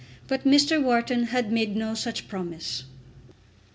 [0.27, 0.81] But Mr.
[0.81, 2.85] Wharton had made no such promise.